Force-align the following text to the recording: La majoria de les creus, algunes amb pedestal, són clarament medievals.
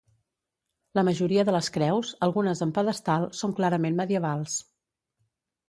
La 0.99 1.03
majoria 1.09 1.43
de 1.49 1.53
les 1.55 1.69
creus, 1.75 2.15
algunes 2.29 2.65
amb 2.67 2.75
pedestal, 2.79 3.29
són 3.43 3.55
clarament 3.61 4.03
medievals. 4.03 4.59